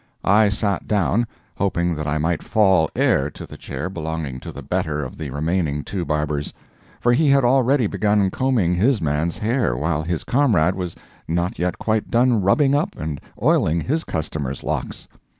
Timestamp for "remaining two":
5.29-6.05